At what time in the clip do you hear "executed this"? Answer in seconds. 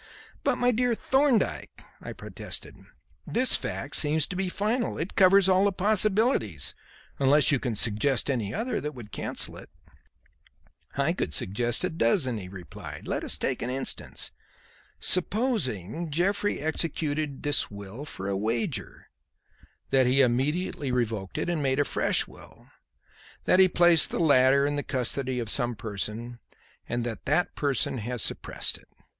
16.59-17.69